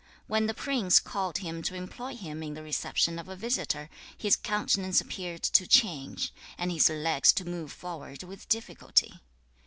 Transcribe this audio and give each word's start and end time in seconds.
When 0.25 0.47
the 0.47 0.55
prince 0.55 0.99
called 0.99 1.37
him 1.37 1.61
to 1.61 1.75
employ 1.75 2.15
him 2.15 2.41
in 2.41 2.55
the 2.55 2.63
reception 2.63 3.19
of 3.19 3.29
a 3.29 3.35
visitor, 3.35 3.87
his 4.17 4.35
countenance 4.35 4.99
appeared 4.99 5.43
to 5.43 5.67
change, 5.67 6.33
and 6.57 6.71
his 6.71 6.89
legs 6.89 7.31
to 7.33 7.45
move 7.45 7.71
forward 7.71 8.23
with 8.23 8.49
difficulty. 8.49 9.19